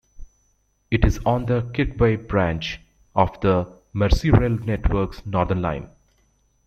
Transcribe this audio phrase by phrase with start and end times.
[0.89, 2.81] It is on the Kirkby branch
[3.15, 5.91] of the Merseyrail network's Northern Line.